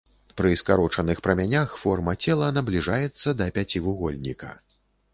Пры 0.39 0.53
скарочаных 0.61 1.21
прамянях 1.27 1.77
форма 1.83 2.17
цела 2.25 2.49
набліжаецца 2.59 3.39
да 3.41 3.51
пяцівугольніка. 3.59 4.55